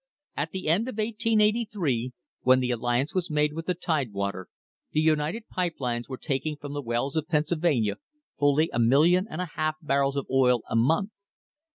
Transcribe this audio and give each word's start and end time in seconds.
At 0.35 0.49
the 0.49 0.67
end 0.67 0.87
of 0.89 0.93
1883, 0.97 2.11
when 2.41 2.59
the 2.59 2.71
alliance 2.71 3.13
was 3.13 3.29
made 3.29 3.53
with 3.53 3.67
the 3.67 3.75
Tidewater, 3.75 4.47
the 4.93 4.99
United 4.99 5.47
Pipe 5.47 5.75
Lines 5.77 6.09
were 6.09 6.17
taking 6.17 6.55
from 6.55 6.73
the 6.73 6.81
wells 6.81 7.15
of 7.15 7.27
Pennsylvania 7.27 7.97
fully 8.39 8.71
a 8.73 8.79
million 8.79 9.27
and 9.29 9.41
a 9.41 9.51
half 9.55 9.75
barrels 9.79 10.15
of 10.15 10.25
oil 10.31 10.61
a 10.67 10.75
month. 10.75 11.11